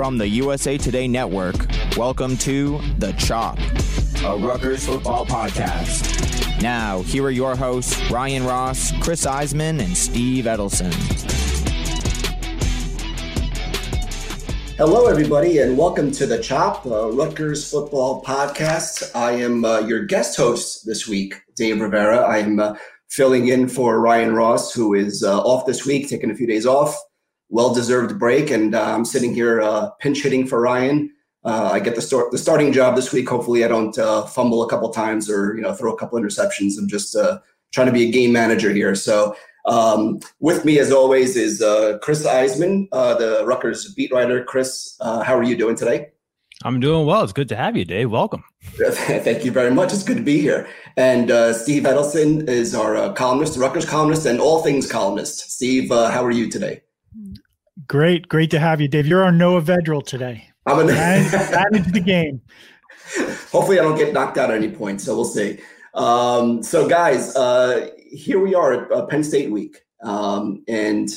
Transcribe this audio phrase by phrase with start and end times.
[0.00, 1.56] From the USA Today Network,
[1.94, 3.58] welcome to The Chop,
[4.24, 6.62] a Rutgers football podcast.
[6.62, 10.90] Now, here are your hosts, Ryan Ross, Chris Iseman, and Steve Edelson.
[14.78, 19.14] Hello, everybody, and welcome to The Chop, a Rutgers football podcast.
[19.14, 22.26] I am uh, your guest host this week, Dave Rivera.
[22.26, 22.74] I'm uh,
[23.10, 26.64] filling in for Ryan Ross, who is uh, off this week, taking a few days
[26.64, 26.98] off
[27.50, 28.50] well deserved break.
[28.50, 31.12] And uh, I'm sitting here uh, pinch hitting for Ryan.
[31.44, 33.28] Uh, I get the start the starting job this week.
[33.28, 36.78] Hopefully, I don't uh, fumble a couple times or you know throw a couple interceptions.
[36.78, 37.38] I'm just uh,
[37.72, 38.94] trying to be a game manager here.
[38.94, 44.44] So um, with me, as always, is uh, Chris Iseman, the Rutgers beat writer.
[44.44, 46.10] Chris, how are you doing today?
[46.62, 47.22] I'm doing well.
[47.22, 48.10] It's good to have you, Dave.
[48.10, 48.44] Welcome.
[48.76, 49.94] Thank you very much.
[49.94, 50.68] It's good to be here.
[50.98, 55.50] And uh, Steve Edelson is our uh, columnist, Rutgers columnist, and all things columnist.
[55.50, 56.82] Steve, uh, how are you today?
[57.90, 59.08] Great, great to have you, Dave.
[59.08, 60.48] You're our Noah Vedral today.
[60.64, 62.40] I'm an added to the game.
[63.50, 65.00] Hopefully, I don't get knocked out at any point.
[65.00, 65.58] So we'll see.
[65.94, 71.08] Um, so, guys, uh, here we are at uh, Penn State week, um, and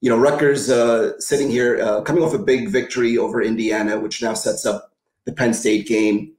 [0.00, 4.20] you know Rutgers uh, sitting here, uh, coming off a big victory over Indiana, which
[4.20, 4.90] now sets up
[5.24, 6.32] the Penn State game.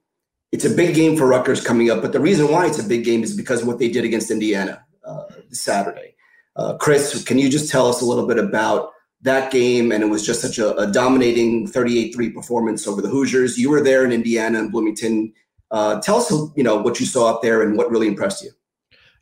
[0.52, 3.06] It's a big game for Rutgers coming up, but the reason why it's a big
[3.06, 6.16] game is because of what they did against Indiana uh, Saturday.
[6.58, 8.92] Uh, Chris, can you just tell us a little bit about?
[9.22, 13.58] That game, and it was just such a, a dominating 38-3 performance over the Hoosiers.
[13.58, 15.34] You were there in Indiana and Bloomington.
[15.72, 18.52] Uh, tell us, you know, what you saw up there and what really impressed you.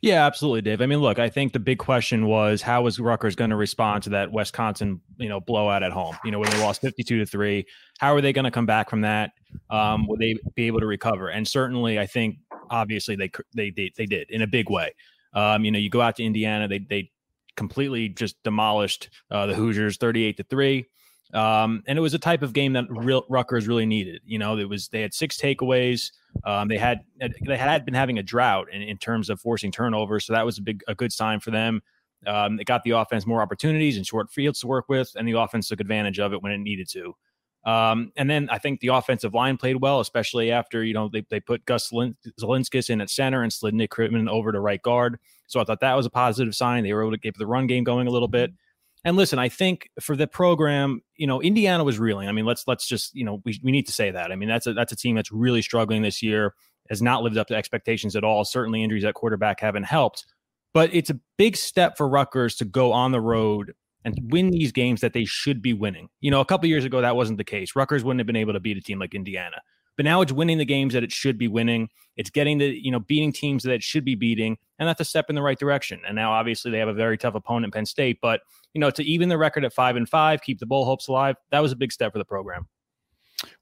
[0.00, 0.80] Yeah, absolutely, Dave.
[0.80, 4.04] I mean, look, I think the big question was how was Rutgers going to respond
[4.04, 6.16] to that Wisconsin, you know, blowout at home?
[6.24, 7.66] You know, when they lost fifty-two to three,
[7.98, 9.32] how are they going to come back from that?
[9.70, 11.30] Um, will they be able to recover?
[11.30, 12.36] And certainly, I think
[12.70, 14.94] obviously they they they, they did in a big way.
[15.34, 17.10] Um, you know, you go out to Indiana, they they
[17.58, 20.86] completely just demolished uh, the Hoosiers 38 to 3.
[21.34, 24.22] Um, and it was a type of game that real Rutgers really needed.
[24.24, 26.12] You know, it was they had six takeaways.
[26.44, 27.00] Um, they had
[27.46, 30.56] they had been having a drought in, in terms of forcing turnovers, so that was
[30.56, 31.82] a big a good sign for them.
[32.26, 35.38] Um, it got the offense more opportunities and short fields to work with, and the
[35.38, 37.14] offense took advantage of it when it needed to.
[37.66, 41.26] Um, and then I think the offensive line played well, especially after you know they,
[41.28, 45.18] they put Gus Zilinskas in at center and slid Nick Crittenden over to right guard.
[45.48, 46.84] So I thought that was a positive sign.
[46.84, 48.52] They were able to get the run game going a little bit.
[49.04, 52.28] And listen, I think for the program, you know, Indiana was reeling.
[52.28, 54.30] I mean, let's let's just you know we, we need to say that.
[54.30, 56.54] I mean, that's a that's a team that's really struggling this year,
[56.88, 58.44] has not lived up to expectations at all.
[58.44, 60.26] Certainly, injuries at quarterback haven't helped.
[60.74, 63.72] But it's a big step for Rutgers to go on the road
[64.04, 66.08] and win these games that they should be winning.
[66.20, 67.74] You know, a couple years ago that wasn't the case.
[67.74, 69.60] Rutgers wouldn't have been able to beat a team like Indiana.
[69.98, 71.90] But now it's winning the games that it should be winning.
[72.16, 74.56] It's getting the, you know, beating teams that it should be beating.
[74.78, 76.00] And that's a step in the right direction.
[76.06, 78.18] And now obviously they have a very tough opponent, Penn State.
[78.22, 78.40] But,
[78.74, 81.34] you know, to even the record at five and five, keep the bowl hopes alive,
[81.50, 82.68] that was a big step for the program.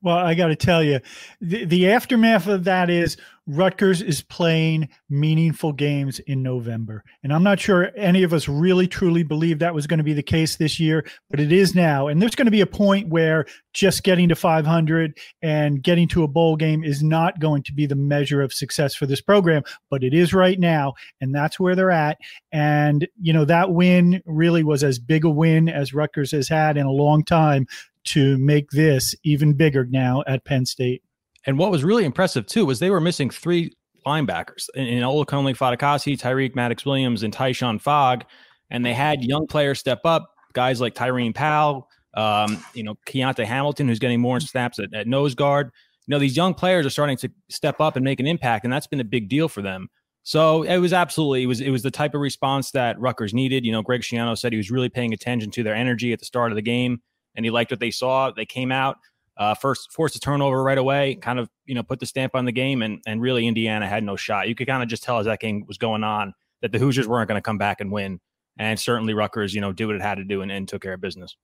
[0.03, 1.01] Well, I got to tell you,
[1.41, 7.05] the, the aftermath of that is Rutgers is playing meaningful games in November.
[7.23, 10.13] And I'm not sure any of us really truly believe that was going to be
[10.13, 12.09] the case this year, but it is now.
[12.09, 16.25] And there's going to be a point where just getting to 500 and getting to
[16.25, 19.63] a bowl game is not going to be the measure of success for this program,
[19.91, 20.95] but it is right now.
[21.21, 22.19] And that's where they're at.
[22.51, 26.77] And, you know, that win really was as big a win as Rutgers has had
[26.77, 27.67] in a long time
[28.07, 31.03] to make this even bigger now at Penn State.
[31.47, 33.73] And what was really impressive too was they were missing three
[34.07, 38.25] linebackers in, in Olukunle Fatukasi, Tyreek Maddox Williams, and Tyshon Fogg.
[38.71, 43.45] And they had young players step up, guys like Tyreem Powell, um, you know, Kyonte
[43.45, 45.71] Hamilton, who's getting more snaps at, at nose guard.
[46.07, 48.73] You know, these young players are starting to step up and make an impact, and
[48.73, 49.89] that's been a big deal for them.
[50.23, 53.65] So it was absolutely it was it was the type of response that Rutgers needed.
[53.65, 56.25] You know, Greg Schiano said he was really paying attention to their energy at the
[56.25, 57.01] start of the game,
[57.37, 58.31] and he liked what they saw.
[58.31, 58.97] They came out
[59.37, 62.45] uh, first forced a turnover right away, kind of you know put the stamp on
[62.45, 64.49] the game, and and really Indiana had no shot.
[64.49, 67.07] You could kind of just tell as that game was going on that the Hoosiers
[67.07, 68.21] weren't going to come back and win,
[68.59, 70.95] and certainly Rutgers you know did what it had to do and, and took care
[70.95, 71.37] of business.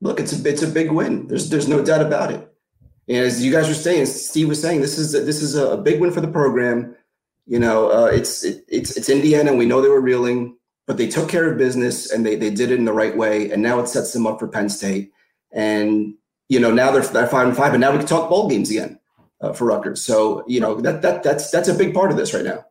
[0.00, 1.26] Look, it's a it's a big win.
[1.28, 2.50] There's there's no doubt about it.
[3.06, 5.76] And as you guys were saying, Steve was saying, this is a, this is a
[5.76, 6.96] big win for the program.
[7.46, 9.54] You know, uh, it's it, it's it's Indiana.
[9.54, 10.56] We know they were reeling,
[10.86, 13.50] but they took care of business and they they did it in the right way.
[13.50, 15.12] And now it sets them up for Penn State.
[15.54, 16.14] And
[16.48, 18.70] you know, now they're they're five and five, and now we can talk bowl games
[18.70, 18.98] again
[19.40, 20.02] uh, for Rutgers.
[20.02, 22.64] So you know that that that's that's a big part of this right now.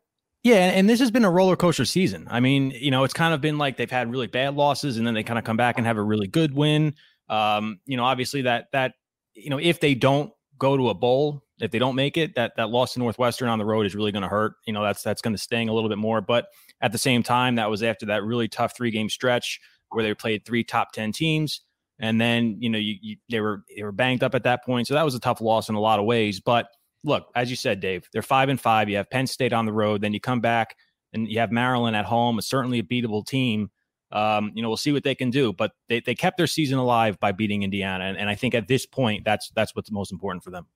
[0.44, 2.28] Yeah, and this has been a roller coaster season.
[2.30, 5.08] I mean, you know, it's kind of been like they've had really bad losses, and
[5.08, 6.96] then they kind of come back and have a really good win.
[7.30, 8.96] Um, you know, obviously that that
[9.34, 12.54] you know if they don't go to a bowl, if they don't make it, that
[12.58, 14.56] that loss to Northwestern on the road is really going to hurt.
[14.68, 16.20] You know, that's that's going to sting a little bit more.
[16.20, 16.48] But
[16.82, 20.14] at the same time, that was after that really tough three game stretch where they
[20.14, 21.62] played three top ten teams,
[22.00, 24.88] and then you know you, you they were they were banged up at that point.
[24.88, 26.68] So that was a tough loss in a lot of ways, but
[27.04, 28.90] look, as you said, Dave, they're five and five.
[28.90, 30.76] You have Penn State on the road, then you come back
[31.12, 32.38] and you have Maryland at home.
[32.40, 33.70] It's certainly a beatable team.
[34.12, 36.78] Um, you know, we'll see what they can do, but they, they kept their season
[36.78, 40.12] alive by beating Indiana, and, and I think at this point, that's that's what's most
[40.12, 40.68] important for them.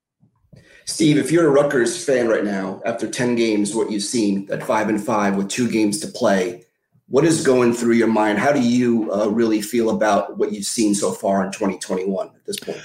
[0.85, 4.63] Steve, if you're a Rutgers fan right now, after ten games, what you've seen at
[4.63, 6.65] five and five with two games to play,
[7.09, 8.39] what is going through your mind?
[8.39, 12.45] How do you uh, really feel about what you've seen so far in 2021 at
[12.45, 12.81] this point?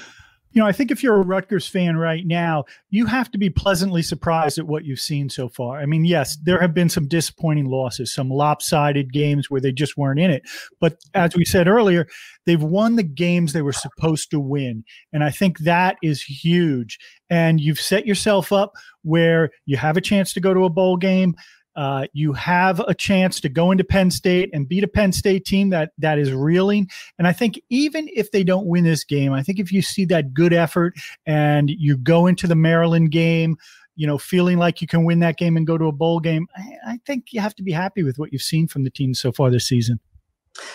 [0.53, 3.49] you know, I think if you're a Rutgers fan right now, you have to be
[3.49, 5.79] pleasantly surprised at what you've seen so far.
[5.79, 9.97] I mean, yes, there have been some disappointing losses, some lopsided games where they just
[9.97, 10.43] weren't in it.
[10.79, 12.07] But as we said earlier,
[12.45, 14.85] they've won the games they were supposed to win.
[15.13, 16.99] And I think that is huge.
[17.31, 20.99] And you've set yourself up where you have a chance to go to a bowl
[20.99, 21.35] game.
[21.75, 25.45] Uh, you have a chance to go into Penn State and beat a Penn State
[25.45, 26.89] team that that is reeling.
[27.19, 30.05] And I think even if they don't win this game, I think if you see
[30.07, 30.95] that good effort
[31.27, 33.57] and you go into the Maryland game,
[33.97, 36.47] you know, feeling like you can win that game and go to a bowl game,
[36.57, 39.15] I, I think you have to be happy with what you've seen from the team
[39.15, 40.01] so far this season.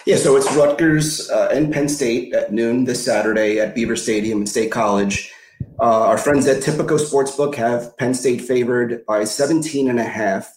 [0.06, 4.40] Yeah, so it's Rutgers uh, and Penn State at noon this Saturday at Beaver Stadium
[4.40, 5.32] and State College.
[5.80, 10.57] Uh, our friends at Tipico Sportsbook have Penn State favored by 17 and a half.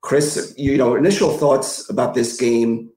[0.00, 2.90] Chris, you know, initial thoughts about this game.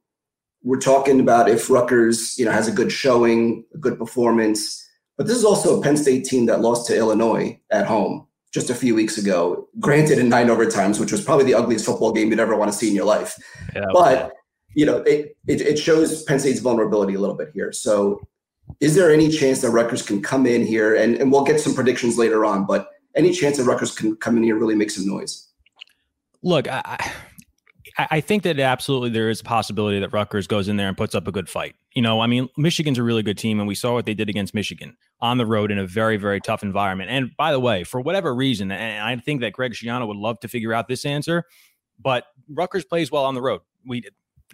[0.64, 4.88] We're talking about if Rutgers, you know, has a good showing, a good performance,
[5.18, 8.70] but this is also a Penn State team that lost to Illinois at home just
[8.70, 9.68] a few weeks ago.
[9.80, 12.78] Granted, in nine overtimes, which was probably the ugliest football game you'd ever want to
[12.78, 13.36] see in your life.
[13.76, 14.34] Yeah, but
[14.76, 17.72] you know, it, it it shows Penn State's vulnerability a little bit here.
[17.72, 18.22] So,
[18.80, 21.74] is there any chance that Rutgers can come in here and and we'll get some
[21.74, 24.92] predictions later on, but any chance that Rutgers can come in here and really make
[24.92, 25.51] some noise?
[26.44, 27.10] Look, I,
[27.98, 31.16] I think that absolutely there is a possibility that Rutgers goes in there and puts
[31.16, 31.76] up a good fight.
[31.94, 34.30] You know, I mean, Michigan's a really good team, and we saw what they did
[34.30, 37.10] against Michigan on the road in a very, very tough environment.
[37.10, 40.40] And by the way, for whatever reason, and I think that Greg Schiano would love
[40.42, 41.44] to figure out this answer,
[42.00, 43.62] but Rutgers plays well on the road.
[43.86, 44.04] We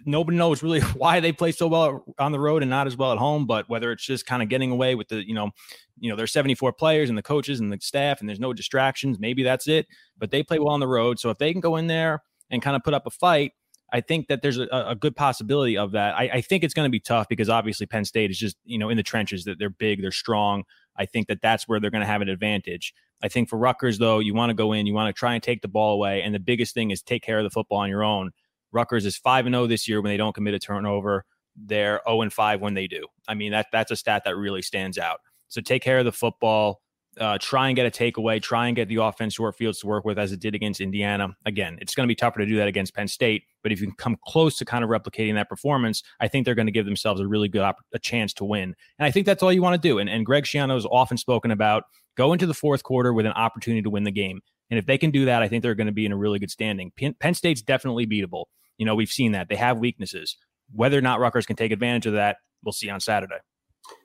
[0.04, 3.12] nobody knows really why they play so well on the road and not as well
[3.12, 5.50] at home, but whether it's just kind of getting away with the, you know,
[5.98, 9.18] you know, there's 74 players and the coaches and the staff and there's no distractions.
[9.18, 9.86] Maybe that's it,
[10.16, 11.18] but they play well on the road.
[11.18, 13.52] So if they can go in there and kind of put up a fight,
[13.92, 16.14] I think that there's a, a good possibility of that.
[16.14, 18.78] I, I think it's going to be tough because obviously Penn State is just, you
[18.78, 20.64] know, in the trenches that they're big, they're strong.
[20.96, 22.92] I think that that's where they're going to have an advantage.
[23.22, 25.42] I think for Rutgers, though, you want to go in, you want to try and
[25.42, 26.22] take the ball away.
[26.22, 28.30] And the biggest thing is take care of the football on your own.
[28.72, 31.24] Rutgers is 5 and 0 this year when they don't commit a turnover.
[31.56, 33.06] They're 0 and 5 when they do.
[33.26, 35.20] I mean, that that's a stat that really stands out.
[35.48, 36.80] So take care of the football.
[37.18, 38.40] Uh, try and get a takeaway.
[38.40, 41.36] Try and get the offense short fields to work with as it did against Indiana.
[41.46, 43.88] Again, it's going to be tougher to do that against Penn State, but if you
[43.88, 46.84] can come close to kind of replicating that performance, I think they're going to give
[46.84, 48.74] themselves a really good op- a chance to win.
[48.98, 49.98] And I think that's all you want to do.
[49.98, 51.84] And, and Greg Schiano has often spoken about
[52.16, 54.40] go into the fourth quarter with an opportunity to win the game.
[54.70, 56.38] And if they can do that, I think they're going to be in a really
[56.38, 56.92] good standing.
[56.96, 58.44] Penn, Penn State's definitely beatable.
[58.78, 59.48] You know, we've seen that.
[59.48, 60.36] They have weaknesses.
[60.72, 63.38] Whether or not Rutgers can take advantage of that, we'll see on Saturday.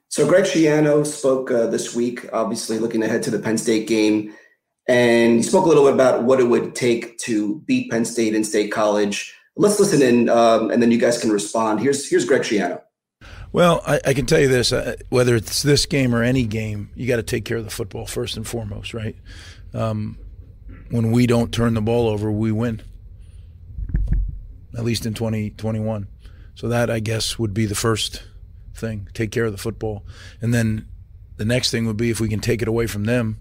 [0.09, 4.33] So Greg Schiano spoke uh, this week, obviously looking ahead to the Penn State game,
[4.87, 8.35] and he spoke a little bit about what it would take to beat Penn State
[8.35, 9.33] in State College.
[9.55, 11.79] Let's listen in, um, and then you guys can respond.
[11.79, 12.81] Here's here's Greg Schiano.
[13.51, 16.91] Well, I, I can tell you this: uh, whether it's this game or any game,
[16.95, 19.15] you got to take care of the football first and foremost, right?
[19.73, 20.19] Um,
[20.91, 22.83] when we don't turn the ball over, we win
[24.77, 26.07] at least in 2021.
[26.55, 28.23] So that I guess would be the first
[28.75, 29.07] thing.
[29.13, 30.05] Take care of the football,
[30.41, 30.87] and then
[31.37, 33.39] the next thing would be if we can take it away from them,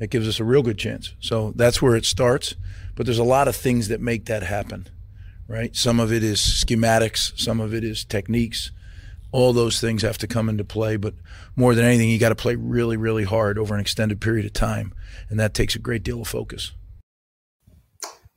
[0.00, 1.14] it gives us a real good chance.
[1.20, 2.54] So that's where it starts.
[2.96, 4.88] But there's a lot of things that make that happen,
[5.46, 5.74] right?
[5.76, 8.72] Some of it is schematics, some of it is techniques.
[9.32, 11.14] All those things have to come into play, but
[11.54, 14.52] more than anything, you got to play really, really hard over an extended period of
[14.52, 14.92] time,
[15.28, 16.72] and that takes a great deal of focus.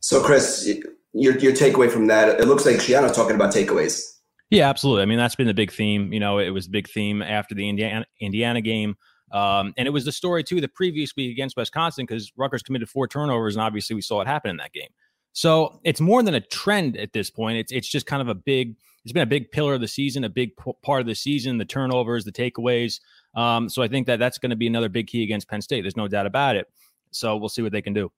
[0.01, 0.69] So, Chris,
[1.13, 2.39] your your takeaway from that?
[2.39, 4.09] It looks like Schiano's talking about takeaways.
[4.49, 5.03] Yeah, absolutely.
[5.03, 6.13] I mean, that's been the big theme.
[6.13, 8.95] You know, it was a big theme after the Indiana Indiana game.
[9.31, 12.87] Um, and it was the story too the previous week against Wisconsin because Rutgers committed
[12.87, 14.89] four turnovers, and obviously we saw it happen in that game.
[15.33, 17.57] So it's more than a trend at this point.
[17.57, 18.75] It's it's just kind of a big.
[19.03, 21.57] It's been a big pillar of the season, a big p- part of the season.
[21.57, 23.01] The turnovers, the takeaways.
[23.35, 25.81] Um, so I think that that's going to be another big key against Penn State.
[25.81, 26.67] There's no doubt about it.
[27.11, 28.11] So we'll see what they can do.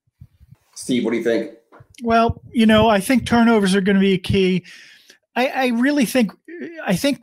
[0.75, 1.51] Steve, what do you think?
[2.03, 4.65] Well, you know, I think turnovers are going to be a key.
[5.35, 6.31] I, I really think
[6.85, 7.21] I think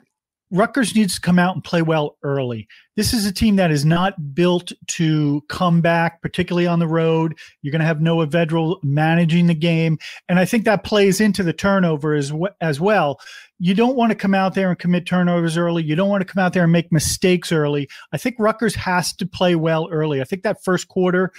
[0.52, 2.68] Rutgers needs to come out and play well early.
[2.94, 7.38] This is a team that is not built to come back, particularly on the road.
[7.62, 9.98] You're going to have Noah Vedral managing the game,
[10.28, 13.18] and I think that plays into the turnover as as well.
[13.58, 15.84] You don't want to come out there and commit turnovers early.
[15.84, 17.88] You don't want to come out there and make mistakes early.
[18.12, 20.20] I think Rutgers has to play well early.
[20.20, 21.32] I think that first quarter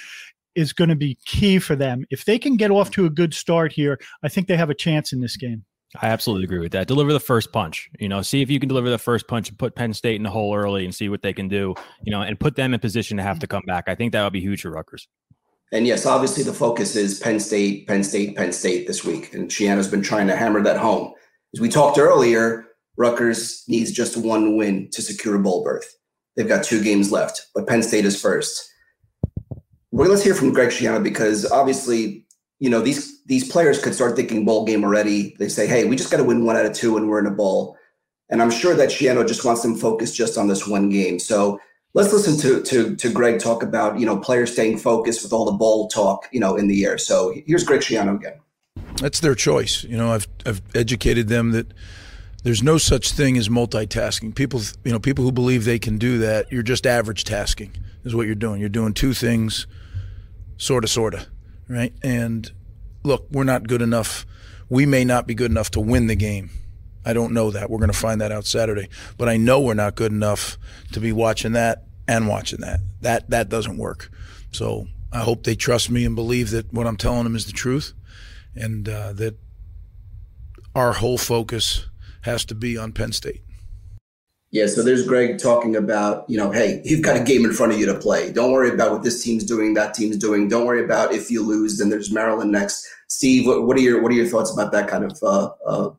[0.56, 2.06] is going to be key for them.
[2.10, 4.76] If they can get off to a good start here, I think they have a
[4.76, 5.66] chance in this game.
[6.02, 6.88] I absolutely agree with that.
[6.88, 7.90] Deliver the first punch.
[8.00, 10.24] You know, see if you can deliver the first punch and put Penn State in
[10.24, 11.76] the hole early and see what they can do.
[12.04, 13.86] You know, and put them in position to have to come back.
[13.88, 15.08] I think that would be huge for Rutgers.
[15.72, 19.50] And yes, obviously the focus is Penn State, Penn State, Penn State this week, and
[19.50, 21.14] Schiano's been trying to hammer that home.
[21.54, 25.92] As we talked earlier, Rutgers needs just one win to secure a bowl berth.
[26.36, 28.70] They've got two games left, but Penn State is first.
[29.94, 32.26] Well, let's hear from Greg Schiano because obviously
[32.58, 35.36] you know these these players could start thinking bowl game already.
[35.38, 37.28] They say, "Hey, we just got to win one out of two, and we're in
[37.28, 37.78] a bowl."
[38.28, 41.20] And I'm sure that Schiano just wants them focused just on this one game.
[41.20, 41.60] So
[41.94, 45.46] let's listen to to to Greg talk about you know players staying focused with all
[45.46, 46.98] the bowl talk you know in the air.
[46.98, 48.40] So here's Greg Schiano again.
[48.96, 49.84] That's their choice.
[49.84, 51.72] You know, I've I've educated them that
[52.42, 54.34] there's no such thing as multitasking.
[54.34, 57.74] People, you know, people who believe they can do that, you're just average tasking
[58.04, 58.60] is what you're doing.
[58.60, 59.68] You're doing two things,
[60.58, 61.28] sort of, sort of
[61.68, 61.94] right?
[62.04, 62.52] And
[63.04, 64.26] look, we're not good enough.
[64.70, 66.50] We may not be good enough to win the game.
[67.06, 67.70] I don't know that.
[67.70, 68.88] We're going to find that out Saturday.
[69.18, 70.58] But I know we're not good enough
[70.94, 72.80] to be watching that and watching that.
[73.02, 74.10] That that doesn't work.
[74.52, 77.52] So I hope they trust me and believe that what I'm telling them is the
[77.52, 77.94] truth,
[78.56, 79.36] and uh, that
[80.76, 81.88] our whole focus
[82.22, 83.42] has to be on Penn State.
[84.54, 87.74] Yeah, so there's Greg talking about, you know, hey, you've got a game in front
[87.74, 88.32] of you to play.
[88.32, 90.48] Don't worry about what this team's doing, that team's doing.
[90.48, 92.88] Don't worry about if you lose, then there's Maryland next.
[93.08, 95.90] Steve, what, what are your what are your thoughts about that kind of uh, uh,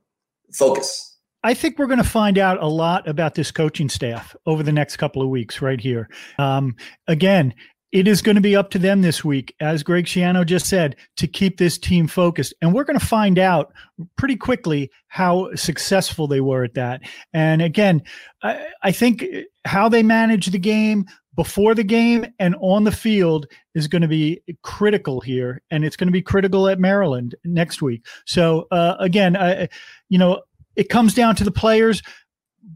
[0.52, 1.18] focus?
[1.42, 4.72] I think we're going to find out a lot about this coaching staff over the
[4.72, 6.08] next couple of weeks, right here.
[6.38, 6.76] Um,
[7.08, 7.54] again,
[7.94, 10.96] it is going to be up to them this week, as Greg Schiano just said,
[11.16, 12.52] to keep this team focused.
[12.60, 13.72] And we're going to find out
[14.16, 17.02] pretty quickly how successful they were at that.
[17.32, 18.02] And again,
[18.42, 19.24] I, I think
[19.64, 23.46] how they manage the game before the game and on the field
[23.76, 25.62] is going to be critical here.
[25.70, 28.04] And it's going to be critical at Maryland next week.
[28.26, 29.68] So, uh, again, I,
[30.08, 30.42] you know,
[30.74, 32.02] it comes down to the players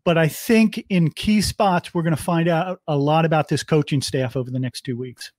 [0.04, 3.62] but I think in key spots, we're going to find out a lot about this
[3.62, 5.32] coaching staff over the next two weeks.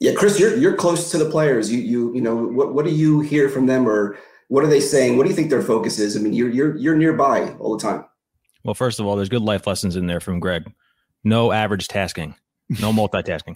[0.00, 1.70] Yeah, Chris, you're you're close to the players.
[1.70, 4.80] You you you know what what do you hear from them, or what are they
[4.80, 5.16] saying?
[5.16, 6.16] What do you think their focus is?
[6.16, 8.04] I mean, you're you're you're nearby all the time.
[8.64, 10.72] Well, first of all, there's good life lessons in there from Greg.
[11.24, 12.34] No average tasking
[12.80, 13.54] no multitasking.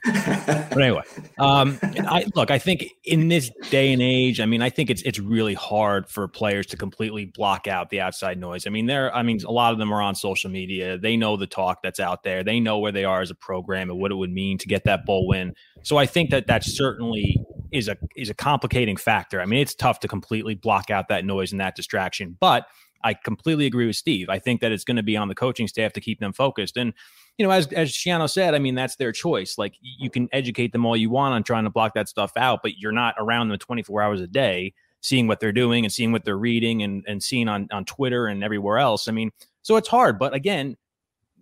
[0.70, 1.02] but anyway,
[1.38, 2.50] um, I look.
[2.50, 6.08] I think in this day and age, I mean, I think it's it's really hard
[6.08, 8.66] for players to completely block out the outside noise.
[8.66, 9.14] I mean, there.
[9.14, 10.98] I mean, a lot of them are on social media.
[10.98, 12.42] They know the talk that's out there.
[12.42, 14.84] They know where they are as a program and what it would mean to get
[14.84, 15.54] that bowl win.
[15.82, 17.36] So I think that that certainly
[17.72, 19.40] is a is a complicating factor.
[19.40, 22.66] I mean, it's tough to completely block out that noise and that distraction, but
[23.04, 24.28] I completely agree with Steve.
[24.28, 26.76] I think that it's going to be on the coaching staff to keep them focused.
[26.76, 26.92] And
[27.38, 29.58] you know, as as Schiano said, I mean, that's their choice.
[29.58, 32.60] Like you can educate them all you want on trying to block that stuff out,
[32.62, 36.12] but you're not around them 24 hours a day, seeing what they're doing and seeing
[36.12, 39.06] what they're reading and and seeing on on Twitter and everywhere else.
[39.06, 39.30] I mean,
[39.62, 40.18] so it's hard.
[40.18, 40.76] But again,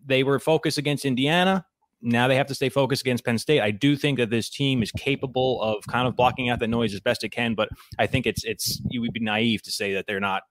[0.05, 1.65] they were focused against Indiana.
[2.03, 3.63] Now they have to stay focused against Penn State.
[3.63, 6.93] I do think that this team is capable of kind of blocking out the noise
[6.93, 9.95] as best it can, but I think it's it's you would be naive to say
[9.95, 10.43] that they're not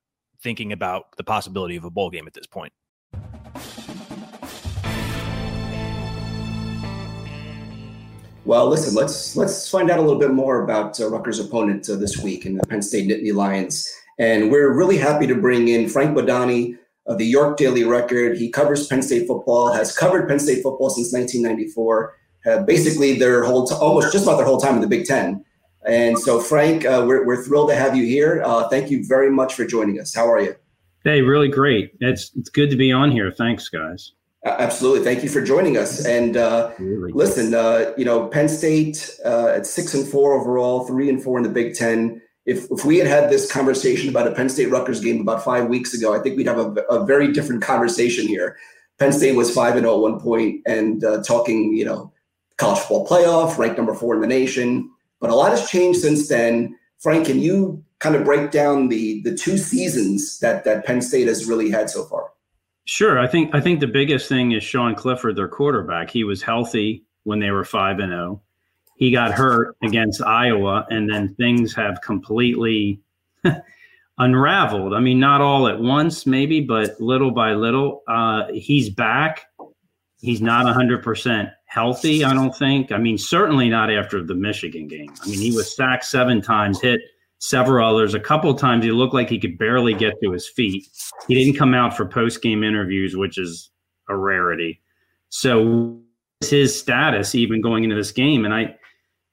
[0.41, 2.73] thinking about the possibility of a bowl game at this point.
[8.45, 11.95] Well, listen, let's let's find out a little bit more about uh, Rutgers' opponent uh,
[11.95, 13.89] this week in the Penn State Nittany Lions.
[14.19, 18.37] And we're really happy to bring in Frank Bodani of the York Daily Record.
[18.37, 22.17] He covers Penn State football, has covered Penn State football since 1994.
[22.45, 25.45] Uh, basically, their whole t- almost just about their whole time in the Big Ten.
[25.85, 28.41] And so, Frank, uh, we're, we're thrilled to have you here.
[28.45, 30.13] Uh, thank you very much for joining us.
[30.13, 30.55] How are you?
[31.05, 31.91] Hey, really great.
[31.99, 33.31] It's it's good to be on here.
[33.31, 34.13] Thanks, guys.
[34.45, 35.05] Absolutely.
[35.05, 36.05] Thank you for joining us.
[36.05, 41.07] And uh, listen, uh, you know, Penn State uh, at six and four overall, three
[41.09, 42.21] and four in the Big Ten.
[42.45, 45.67] If, if we had had this conversation about a Penn State Rutgers game about five
[45.67, 48.57] weeks ago, I think we'd have a, a very different conversation here.
[48.99, 52.11] Penn State was five and zero oh at one point, and uh, talking, you know,
[52.57, 54.91] college football playoff, ranked number four in the nation.
[55.21, 56.77] But a lot has changed since then.
[56.99, 61.27] Frank, can you kind of break down the the two seasons that that Penn State
[61.27, 62.32] has really had so far?
[62.85, 63.19] Sure.
[63.19, 66.09] I think I think the biggest thing is Sean Clifford, their quarterback.
[66.09, 68.41] He was healthy when they were five and zero.
[68.41, 68.41] Oh.
[68.95, 73.01] He got hurt against Iowa, and then things have completely
[74.17, 74.93] unraveled.
[74.93, 78.03] I mean, not all at once, maybe, but little by little.
[78.07, 79.47] Uh, he's back.
[80.19, 82.93] He's not 100% healthy, I don't think.
[82.93, 85.13] I mean, certainly not after the Michigan game.
[85.21, 87.01] I mean, he was sacked seven times, hit
[87.43, 88.13] several others.
[88.13, 90.87] A couple times he looked like he could barely get to his feet.
[91.27, 93.69] He didn't come out for post game interviews, which is
[94.07, 94.81] a rarity.
[95.27, 95.99] So,
[96.39, 98.45] his status even going into this game?
[98.45, 98.75] And I,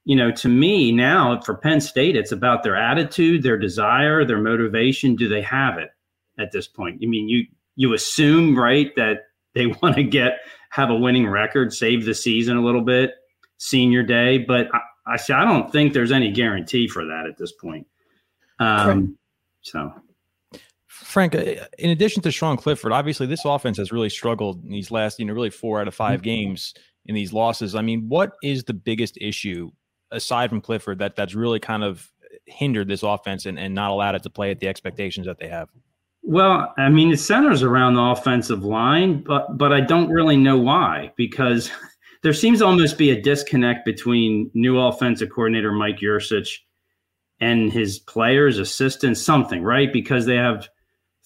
[0.04, 4.40] you know, to me now for Penn State, it's about their attitude, their desire, their
[4.40, 5.14] motivation.
[5.14, 5.90] Do they have it
[6.38, 7.00] at this point?
[7.02, 10.40] I mean, you you assume right that they want to get
[10.70, 13.12] have a winning record, save the season a little bit,
[13.58, 14.80] senior day, but I,
[15.14, 17.86] I, I don't think there's any guarantee for that at this point.
[18.60, 19.18] Um,
[19.62, 19.92] so.
[20.86, 24.90] Frank, uh, in addition to Sean Clifford, obviously this offense has really struggled in these
[24.90, 26.22] last, you know, really four out of 5 mm-hmm.
[26.22, 26.74] games
[27.06, 27.74] in these losses.
[27.74, 29.70] I mean, what is the biggest issue
[30.12, 32.08] aside from Clifford that that's really kind of
[32.46, 35.48] hindered this offense and, and not allowed it to play at the expectations that they
[35.48, 35.68] have?
[36.22, 40.58] Well, I mean, it centers around the offensive line, but but I don't really know
[40.58, 41.70] why because
[42.22, 46.58] there seems to almost be a disconnect between new offensive coordinator Mike Yurcich
[47.40, 49.92] and his players, assistants, something, right?
[49.92, 50.68] Because they have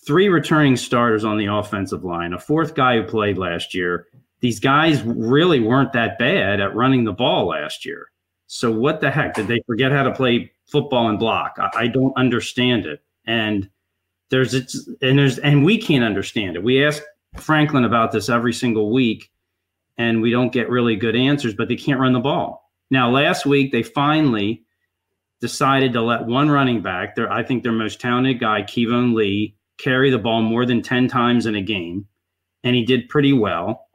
[0.07, 4.07] three returning starters on the offensive line, a fourth guy who played last year.
[4.41, 8.11] These guys really weren't that bad at running the ball last year.
[8.47, 9.35] So what the heck?
[9.35, 11.57] Did they forget how to play football and block?
[11.59, 13.03] I, I don't understand it.
[13.27, 13.71] And
[14.31, 16.63] there's it's and there's and we can't understand it.
[16.63, 17.03] We ask
[17.37, 19.31] Franklin about this every single week,
[19.97, 22.71] and we don't get really good answers, but they can't run the ball.
[22.91, 24.64] Now, last week they finally
[25.45, 29.55] decided to let one running back, their I think their most talented guy, Keyvone Lee,
[29.77, 32.07] carry the ball more than 10 times in a game.
[32.63, 33.87] And he did pretty well.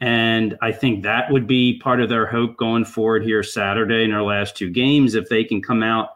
[0.00, 4.12] And I think that would be part of their hope going forward here Saturday in
[4.12, 6.10] our last two games if they can come out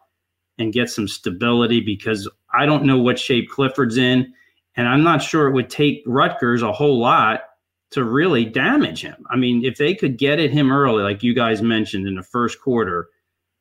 [0.57, 4.33] and get some stability because I don't know what shape Clifford's in.
[4.77, 7.41] And I'm not sure it would take Rutgers a whole lot
[7.91, 9.25] to really damage him.
[9.29, 12.23] I mean, if they could get at him early, like you guys mentioned in the
[12.23, 13.09] first quarter,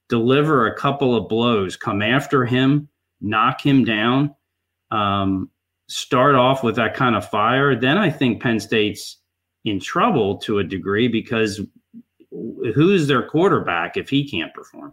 [0.08, 2.88] deliver a couple of blows, come after him,
[3.20, 4.34] knock him down,
[4.90, 5.50] um,
[5.88, 9.18] start off with that kind of fire, then I think Penn State's
[9.64, 11.60] in trouble to a degree because
[12.74, 14.92] who's their quarterback if he can't perform?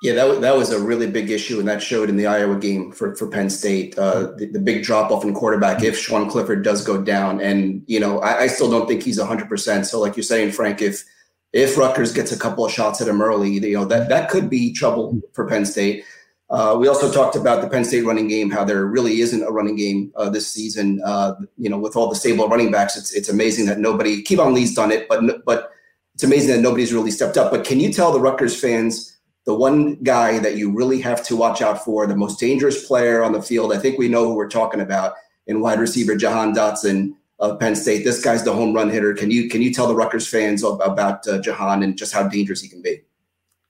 [0.00, 2.92] Yeah, that, that was a really big issue, and that showed in the Iowa game
[2.92, 3.98] for, for Penn State.
[3.98, 7.40] Uh, the, the, big drop off in quarterback if Sean Clifford does go down.
[7.40, 9.84] And, you know, I, I still don't think he's 100%.
[9.84, 11.02] So, like you're saying, Frank, if
[11.52, 14.50] if Rutgers gets a couple of shots at him early, you know that that could
[14.50, 16.04] be trouble for Penn State.
[16.50, 19.50] Uh, we also talked about the Penn State running game, how there really isn't a
[19.50, 21.00] running game uh, this season.
[21.04, 24.22] Uh, you know, with all the stable running backs, it's it's amazing that nobody.
[24.22, 25.70] Keyvone Lee's done it, but but
[26.14, 27.50] it's amazing that nobody's really stepped up.
[27.50, 31.36] But can you tell the Rutgers fans the one guy that you really have to
[31.36, 33.72] watch out for, the most dangerous player on the field?
[33.72, 35.14] I think we know who we're talking about
[35.46, 38.04] in wide receiver Jahan Dotson of Penn State.
[38.04, 39.14] This guy's the home run hitter.
[39.14, 42.60] Can you can you tell the Rutgers fans about uh, Jahan and just how dangerous
[42.60, 43.02] he can be?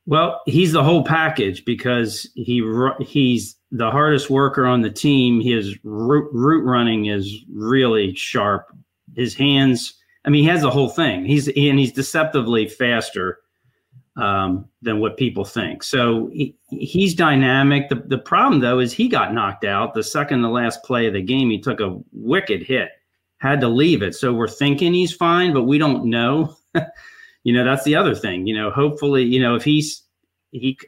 [0.07, 2.63] Well, he's the whole package because he
[3.01, 5.41] he's the hardest worker on the team.
[5.41, 8.75] His route, running is really sharp.
[9.15, 11.27] His hands, I mean, he has the whole thing.
[11.27, 13.41] He's and he's deceptively faster
[14.17, 15.83] um, than what people think.
[15.83, 17.91] So he, he's dynamic.
[17.91, 21.13] The, the problem though is he got knocked out the second the last play of
[21.13, 21.51] the game.
[21.51, 22.93] He took a wicked hit
[23.39, 24.15] had to leave it.
[24.15, 26.57] So we're thinking he's fine, but we don't know.
[27.45, 28.47] you know, that's the other thing.
[28.47, 30.03] You know, hopefully, you know, if he's
[30.51, 30.79] he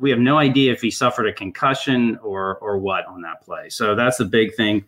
[0.00, 3.68] we have no idea if he suffered a concussion or or what on that play.
[3.68, 4.84] So that's the big thing.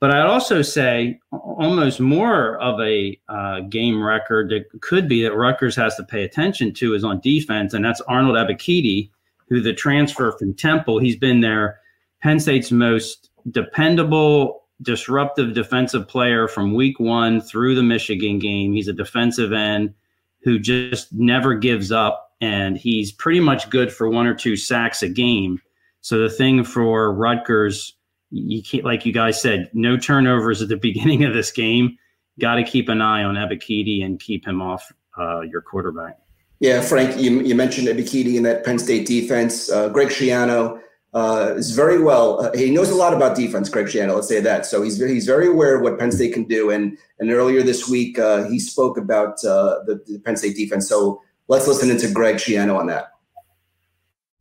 [0.00, 5.36] But I'd also say almost more of a uh, game record that could be that
[5.36, 9.10] Rutgers has to pay attention to is on defense, and that's Arnold Ebiketie,
[9.48, 10.98] who the transfer from Temple.
[10.98, 11.78] He's been there,
[12.20, 18.72] Penn State's most dependable disruptive defensive player from week one through the Michigan game.
[18.72, 19.94] He's a defensive end
[20.42, 25.02] who just never gives up, and he's pretty much good for one or two sacks
[25.02, 25.60] a game.
[26.00, 27.94] So the thing for Rutgers,
[28.30, 31.96] you can't, like you guys said, no turnovers at the beginning of this game.
[32.40, 36.18] Got to keep an eye on Ebiketie and keep him off uh, your quarterback.
[36.60, 39.70] Yeah, Frank, you, you mentioned Ebiketie in that Penn State defense.
[39.70, 40.80] Uh, Greg Schiano
[41.12, 42.40] uh, is very well.
[42.40, 44.14] Uh, he knows a lot about defense, Greg Schiano.
[44.14, 44.64] Let's say that.
[44.66, 46.70] So he's he's very aware of what Penn State can do.
[46.70, 50.88] And and earlier this week, uh, he spoke about uh, the, the, Penn State defense.
[50.88, 53.12] So let's listen into Greg Schiano on that.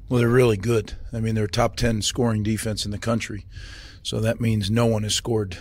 [0.08, 0.94] Well, they're really good.
[1.14, 3.46] I mean, they're top 10 scoring defense in the country.
[4.04, 5.58] So that means no one has scored.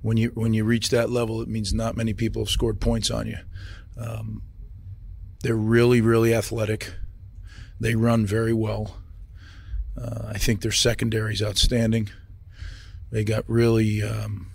[0.00, 3.10] When you when you reach that level, it means not many people have scored points
[3.10, 3.38] on you.
[3.96, 4.42] Um,
[5.42, 6.94] they're really, really athletic.
[7.78, 9.01] They run very well.
[10.00, 12.08] Uh, I think their secondary is outstanding.
[13.10, 14.52] They got really um,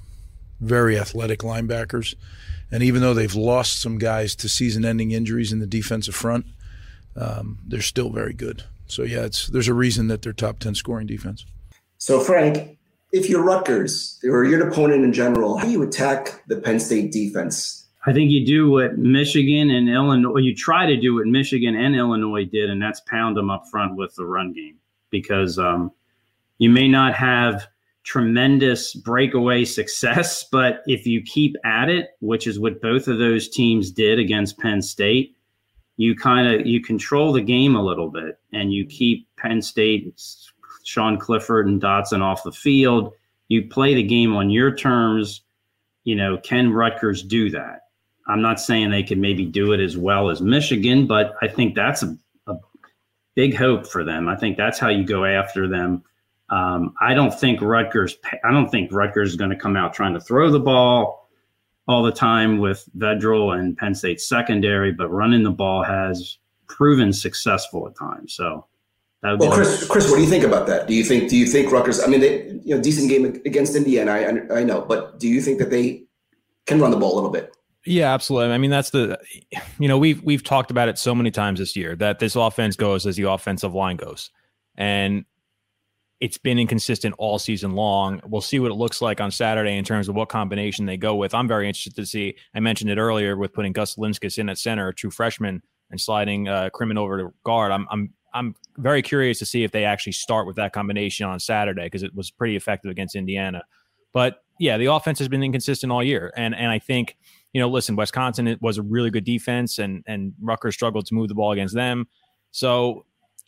[0.59, 2.15] very athletic linebackers.
[2.71, 6.45] And even though they've lost some guys to season ending injuries in the defensive front,
[7.15, 8.63] um, they're still very good.
[8.87, 11.45] So, yeah, it's, there's a reason that they're top 10 scoring defense.
[11.97, 12.77] So, Frank,
[13.11, 16.79] if you're Rutgers or you're an opponent in general, how do you attack the Penn
[16.79, 17.85] State defense?
[18.05, 21.95] I think you do what Michigan and Illinois, you try to do what Michigan and
[21.95, 24.77] Illinois did, and that's pound them up front with the run game
[25.09, 25.91] because um,
[26.57, 27.67] you may not have
[28.03, 33.49] tremendous breakaway success, but if you keep at it, which is what both of those
[33.49, 35.35] teams did against Penn State,
[35.97, 40.21] you kind of you control the game a little bit and you keep Penn State,
[40.83, 43.13] Sean Clifford and Dotson off the field.
[43.49, 45.41] You play the game on your terms.
[46.03, 47.81] You know, can Rutgers do that?
[48.27, 51.75] I'm not saying they could maybe do it as well as Michigan, but I think
[51.75, 52.17] that's a
[53.37, 54.27] big hope for them.
[54.27, 56.03] I think that's how you go after them.
[56.49, 58.17] Um, I don't think Rutgers.
[58.43, 61.29] I don't think Rutgers is going to come out trying to throw the ball
[61.87, 67.13] all the time with Vedral and Penn State secondary, but running the ball has proven
[67.13, 68.33] successful at times.
[68.33, 68.65] So,
[69.21, 70.87] well, Chris, Chris, what do you think about that?
[70.87, 72.01] Do you think do you think Rutgers?
[72.01, 74.11] I mean, they, you know, decent game against Indiana.
[74.13, 76.05] I, I know, but do you think that they
[76.65, 77.55] can run the ball a little bit?
[77.87, 78.53] Yeah, absolutely.
[78.53, 79.17] I mean, that's the,
[79.79, 82.75] you know, we've we've talked about it so many times this year that this offense
[82.75, 84.29] goes as the offensive line goes,
[84.75, 85.23] and
[86.19, 88.19] it's been inconsistent all season long.
[88.25, 91.15] We'll see what it looks like on Saturday in terms of what combination they go
[91.15, 91.33] with.
[91.33, 92.35] I'm very interested to see.
[92.53, 96.01] I mentioned it earlier with putting Gus Zilinskas in at center, a true freshman, and
[96.01, 97.71] sliding uh, Crimmon over to guard.
[97.71, 101.39] I'm I'm I'm very curious to see if they actually start with that combination on
[101.39, 103.63] Saturday because it was pretty effective against Indiana.
[104.11, 107.15] But yeah, the offense has been inconsistent all year, and and I think
[107.53, 111.13] you know, listen, Wisconsin it was a really good defense, and and Rutgers struggled to
[111.13, 112.07] move the ball against them.
[112.51, 113.05] So,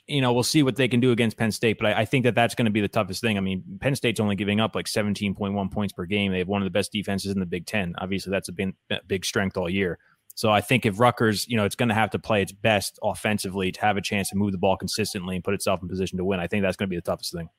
[0.07, 1.77] you know, we'll see what they can do against Penn State.
[1.79, 3.37] But I, I think that that's going to be the toughest thing.
[3.37, 6.31] I mean, Penn State's only giving up like 17.1 points per game.
[6.31, 7.95] They have one of the best defenses in the Big Ten.
[7.99, 8.73] Obviously, that's a big,
[9.07, 9.99] big strength all year.
[10.35, 12.97] So I think if Rutgers, you know, it's going to have to play its best
[13.03, 16.17] offensively to have a chance to move the ball consistently and put itself in position
[16.17, 16.39] to win.
[16.39, 17.49] I think that's going to be the toughest thing.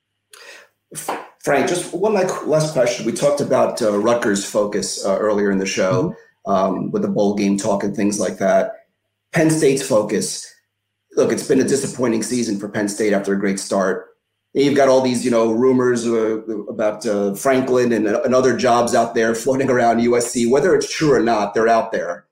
[1.40, 3.06] Frank, just one last question.
[3.06, 6.04] We talked about uh, Rutgers' focus uh, earlier in the show.
[6.04, 8.86] Mm-hmm um, with the bowl game talk and things like that.
[9.32, 10.52] Penn State's focus.
[11.16, 14.06] Look, it's been a disappointing season for Penn State after a great start.
[14.52, 18.96] You've got all these, you know, rumors uh, about uh, Franklin and, and, other jobs
[18.96, 20.50] out there floating around USC.
[20.50, 22.26] Whether it's true or not, they're out there.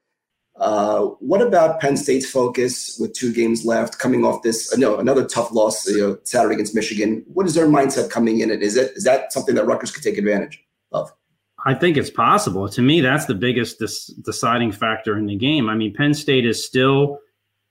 [0.56, 4.98] Uh, what about Penn State's focus with two games left, coming off this, uh, no,
[4.98, 7.24] another tough loss you know, Saturday against Michigan?
[7.28, 8.50] What is their mindset coming in?
[8.50, 10.67] It is it is that something that Rutgers could take advantage of?
[11.64, 12.68] I think it's possible.
[12.68, 15.68] To me, that's the biggest dis- deciding factor in the game.
[15.68, 17.18] I mean, Penn State is still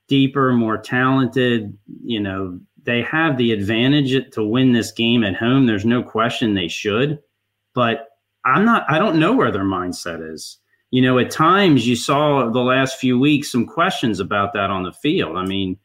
[0.08, 1.78] deeper, more talented.
[2.04, 5.65] You know, they have the advantage to win this game at home.
[5.65, 7.19] There's no question they should,
[7.73, 8.10] but
[8.45, 8.86] I'm not.
[8.89, 10.58] I don't know where their mindset is.
[10.91, 14.84] You know, at times you saw the last few weeks some questions about that on
[14.84, 15.38] the field.
[15.38, 15.78] I mean,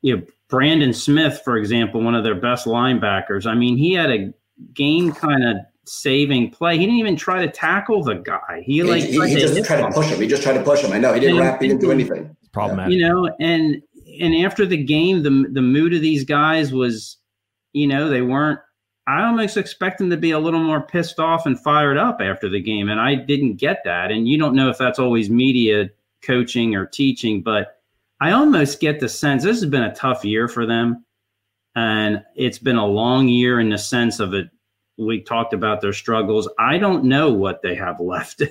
[0.00, 3.46] you know, Brandon Smith, for example, one of their best linebackers.
[3.46, 4.32] I mean, he had a
[4.72, 5.56] game kind of
[5.90, 6.78] saving play.
[6.78, 8.62] He didn't even try to tackle the guy.
[8.64, 10.20] He like he, he, he just tried to push him.
[10.20, 10.92] He just tried to push him.
[10.92, 11.60] I know he didn't and, wrap.
[11.60, 12.36] He didn't do anything.
[12.52, 12.92] Problematic.
[12.94, 13.82] You know, and
[14.20, 17.16] and after the game, the the mood of these guys was,
[17.72, 18.60] you know, they weren't.
[19.08, 22.48] I almost expect them to be a little more pissed off and fired up after
[22.48, 24.12] the game, and I didn't get that.
[24.12, 25.90] And you don't know if that's always media
[26.22, 27.80] coaching or teaching, but
[28.20, 31.04] I almost get the sense this has been a tough year for them,
[31.74, 34.50] and it's been a long year in the sense of it
[34.98, 36.48] we talked about their struggles.
[36.58, 38.42] I don't know what they have left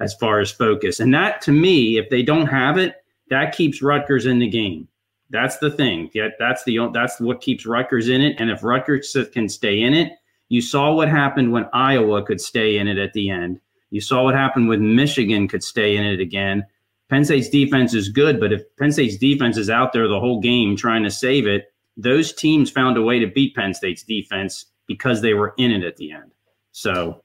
[0.00, 1.00] as far as focus.
[1.00, 2.96] And that to me, if they don't have it,
[3.30, 4.88] that keeps Rutgers in the game.
[5.30, 6.10] That's the thing.
[6.14, 8.36] Yeah, that's the that's what keeps Rutgers in it.
[8.38, 10.12] And if Rutgers can stay in it,
[10.48, 13.60] you saw what happened when Iowa could stay in it at the end.
[13.90, 16.64] You saw what happened when Michigan could stay in it again.
[17.10, 20.40] Penn State's defense is good, but if Penn State's defense is out there the whole
[20.40, 24.66] game trying to save it, those teams found a way to beat Penn State's defense
[24.88, 26.32] because they were in it at the end.
[26.72, 27.22] So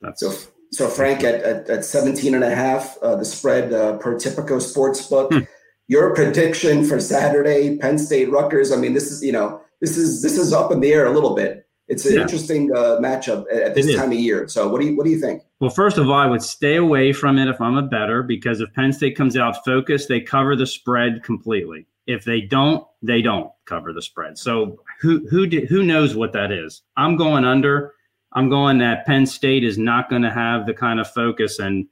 [0.00, 0.32] that's so.
[0.72, 4.58] So Frank at, at, at 17 and a half, uh, the spread uh, per Tipico
[4.58, 5.32] Sportsbook.
[5.32, 5.44] Hmm.
[5.88, 8.72] Your prediction for Saturday, Penn State, Rutgers.
[8.72, 11.12] I mean, this is you know this is this is up in the air a
[11.12, 11.66] little bit.
[11.88, 12.22] It's an yeah.
[12.22, 14.48] interesting uh, matchup at, at this time of year.
[14.48, 15.42] So what do you what do you think?
[15.60, 18.60] Well, first of all, I would stay away from it if I'm a better because
[18.60, 21.86] if Penn State comes out focused, they cover the spread completely.
[22.06, 24.38] If they don't, they don't cover the spread.
[24.38, 26.82] So who who did, who knows what that is?
[26.96, 27.94] I'm going under.
[28.32, 31.86] I'm going that Penn State is not going to have the kind of focus and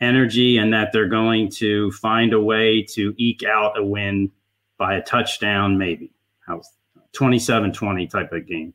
[0.00, 4.30] energy, and that they're going to find a way to eke out a win
[4.76, 6.12] by a touchdown, maybe.
[6.46, 6.68] How's
[7.14, 8.74] 27-20 type of game.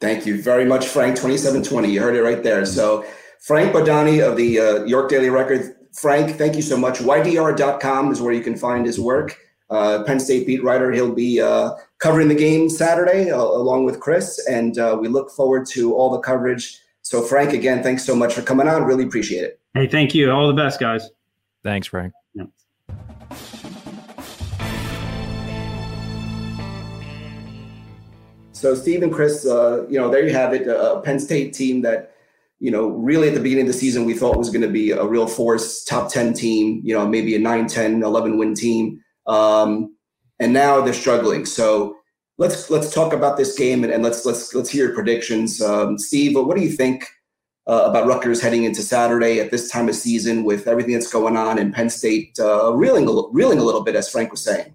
[0.00, 1.16] Thank you very much, Frank.
[1.16, 1.90] 27-20.
[1.90, 2.66] You heard it right there.
[2.66, 3.06] So
[3.40, 5.74] Frank Bodani of the uh, York Daily Record.
[5.94, 6.98] Frank, thank you so much.
[6.98, 9.38] YDR.com is where you can find his work
[9.70, 10.92] uh, Penn State beat writer.
[10.92, 15.30] He'll be uh, covering the game Saturday uh, along with Chris, and uh, we look
[15.30, 16.80] forward to all the coverage.
[17.02, 18.84] So, Frank, again, thanks so much for coming on.
[18.84, 19.60] Really appreciate it.
[19.74, 20.30] Hey, thank you.
[20.30, 21.10] All the best, guys.
[21.62, 22.12] Thanks, Frank.
[22.34, 22.44] Yeah.
[28.52, 30.66] So, Steve and Chris, uh, you know, there you have it.
[30.66, 32.12] A Penn State team that
[32.58, 34.90] you know, really at the beginning of the season, we thought was going to be
[34.90, 39.02] a real force, top 10 team, you know, maybe a 9, 10, 11 win team.
[39.26, 39.96] Um,
[40.38, 41.46] and now they're struggling.
[41.46, 41.96] So
[42.38, 45.60] let's let's talk about this game and, and let's let's let's hear your predictions.
[45.60, 47.06] Um, Steve, what do you think
[47.66, 51.36] uh, about Rutgers heading into Saturday at this time of season with everything that's going
[51.36, 54.74] on and Penn State uh, reeling a, reeling a little bit, as Frank was saying?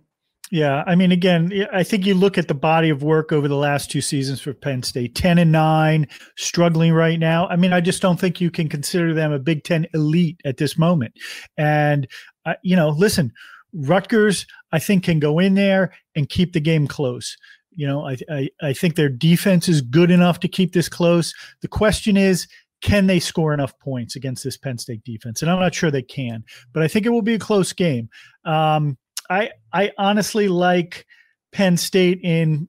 [0.54, 3.56] Yeah, I mean, again, I think you look at the body of work over the
[3.56, 7.48] last two seasons for Penn State, ten and nine, struggling right now.
[7.48, 10.58] I mean, I just don't think you can consider them a Big Ten elite at
[10.58, 11.14] this moment.
[11.58, 12.06] And
[12.46, 13.32] uh, you know, listen,
[13.74, 17.38] Rutgers, I think, can go in there and keep the game close.
[17.74, 21.34] You know, I, I, I think their defense is good enough to keep this close.
[21.62, 22.48] The question is,
[22.82, 25.42] can they score enough points against this Penn State defense?
[25.42, 28.10] And I'm not sure they can, but I think it will be a close game.
[28.44, 28.98] Um,
[29.30, 31.06] I I honestly like
[31.52, 32.68] Penn State in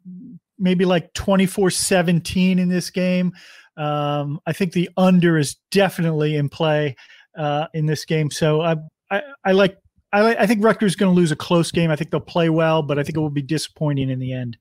[0.59, 3.33] maybe like 24-17 in this game.
[3.77, 6.95] Um, I think the under is definitely in play
[7.37, 8.31] uh, in this game.
[8.31, 8.77] So I,
[9.11, 9.77] I, I like
[10.13, 11.91] I, I think Rutgers is going to lose a close game.
[11.91, 14.59] I think they'll play well, but I think it will be disappointing in the end.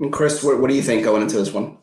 [0.00, 1.78] And Chris, what, what do you think going into this one?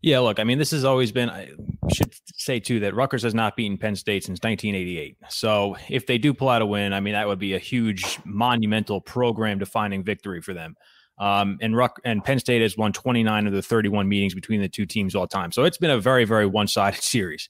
[0.00, 1.28] Yeah, look, I mean, this has always been.
[1.28, 1.50] I
[1.92, 5.16] should say too that Rutgers has not beaten Penn State since 1988.
[5.28, 8.20] So if they do pull out a win, I mean, that would be a huge,
[8.24, 10.76] monumental program defining victory for them.
[11.18, 14.68] Um, and Ruck and Penn State has won 29 of the 31 meetings between the
[14.68, 15.50] two teams all time.
[15.50, 17.48] So it's been a very, very one sided series.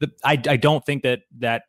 [0.00, 1.62] The, I, I don't think that that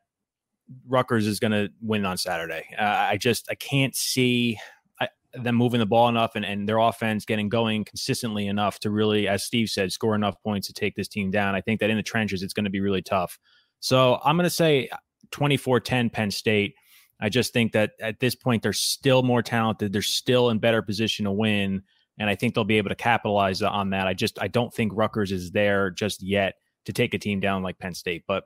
[0.88, 2.66] Rutgers is going to win on Saturday.
[2.78, 4.58] Uh, I just I can't see
[5.00, 8.90] I, them moving the ball enough and, and their offense getting going consistently enough to
[8.90, 11.56] really, as Steve said, score enough points to take this team down.
[11.56, 13.40] I think that in the trenches it's going to be really tough.
[13.80, 14.90] So I'm going to say
[15.32, 16.76] 24-10 Penn State.
[17.20, 19.94] I just think that at this point they're still more talented.
[19.94, 21.84] They're still in better position to win,
[22.18, 24.08] and I think they'll be able to capitalize on that.
[24.08, 26.56] I just I don't think Rutgers is there just yet
[26.86, 28.46] to take a team down like Penn State, but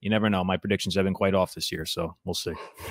[0.00, 0.42] you never know.
[0.42, 2.54] My predictions have been quite off this year, so we'll see.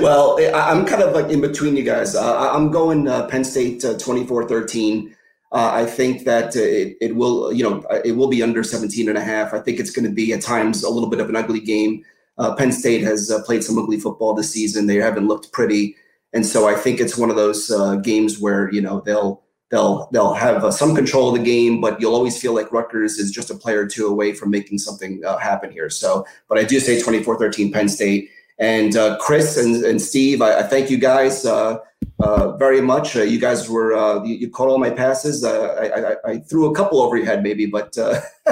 [0.00, 2.14] well, I'm kind of like in between you guys.
[2.14, 5.14] Uh, I'm going uh, Penn State uh, 24-13.
[5.50, 9.08] Uh, I think that uh, it, it will, you know, it will be under 17
[9.08, 9.54] and a half.
[9.54, 12.04] I think it's going to be at times a little bit of an ugly game.
[12.36, 14.86] Uh, Penn State has played some ugly football this season.
[14.86, 15.96] They haven't looked pretty.
[16.34, 17.72] And so I think it's one of those
[18.02, 22.00] games where, you know, they'll they'll they'll have uh, some control of the game, but
[22.00, 25.22] you'll always feel like Rutgers is just a player or two away from making something
[25.24, 25.90] uh, happen here.
[25.90, 28.30] So, but I do say 24-13 Penn State.
[28.60, 31.78] And uh, Chris and, and Steve, I, I thank you guys uh,
[32.18, 33.16] uh, very much.
[33.16, 35.44] Uh, you guys were you, you, caught all my passes.
[35.44, 37.94] I, I, I, threw a couple over your head maybe, but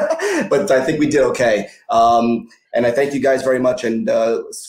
[0.48, 1.68] but I think we did okay.
[1.90, 3.82] Um, and I thank you guys very much.
[3.82, 4.08] And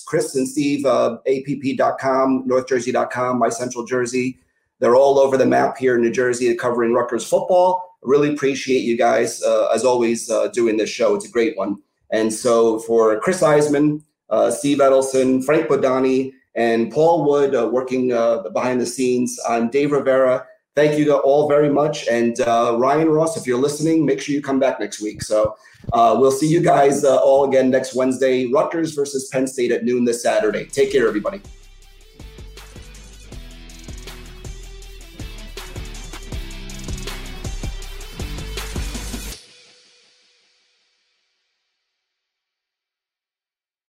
[0.08, 4.40] Chris and Steve, app.com, northjersey.com, my central jersey.
[4.80, 7.98] They're all over the map here in New Jersey covering Rutgers football.
[8.04, 11.16] Really appreciate you guys, uh, as always, uh, doing this show.
[11.16, 11.78] It's a great one.
[12.12, 18.14] And so for Chris Iseman, uh, Steve Edelson, Frank Bodani, and Paul Wood uh, working
[18.14, 20.46] uh, behind the scenes, I'm Dave Rivera.
[20.76, 22.08] Thank you all very much.
[22.08, 25.24] And uh, Ryan Ross, if you're listening, make sure you come back next week.
[25.24, 25.56] So
[25.94, 28.46] we'll see you guys all again next Wednesday.
[28.52, 30.66] Rutgers versus Penn State at noon this Saturday.
[30.66, 31.42] Take care, everybody.